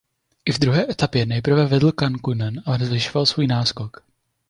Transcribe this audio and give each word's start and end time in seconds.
I 0.45 0.51
v 0.53 0.59
druhé 0.59 0.89
etapě 0.91 1.25
nejprve 1.25 1.65
vedl 1.65 1.91
Kankkunen 1.91 2.63
a 2.65 2.77
zvyšoval 2.85 3.25
svůj 3.25 3.47
náskok. 3.47 4.03